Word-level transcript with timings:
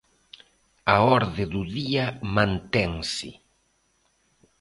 A 0.93 0.95
orde 1.15 1.43
do 1.53 1.61
día 1.77 2.05
mantense. 2.35 3.29